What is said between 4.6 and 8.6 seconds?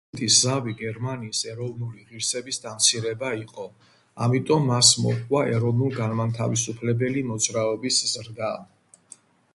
მას მოჰყვა ეროვნულ-განმათავისუფლებელი მოძრაობის ზრდა.